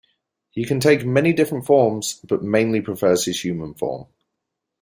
[0.49, 4.07] He can take many different forms but mainly prefers his human form.